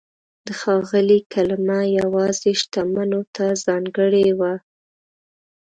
د 0.45 0.47
"ښاغلی" 0.59 1.19
کلمه 1.33 1.79
یوازې 1.99 2.51
شتمنو 2.61 3.21
ته 3.35 3.45
ځانګړې 3.65 4.27
وه. 4.39 4.53